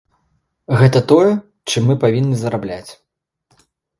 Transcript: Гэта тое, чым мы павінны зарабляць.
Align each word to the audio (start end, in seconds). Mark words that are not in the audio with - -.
Гэта 0.79 1.01
тое, 1.11 1.33
чым 1.73 1.81
мы 1.91 1.95
павінны 2.03 2.35
зарабляць. 2.41 2.91